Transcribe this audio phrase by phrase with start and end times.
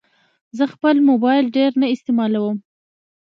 [0.57, 2.57] زه خپل موبایل ډېر نه استعمالوم.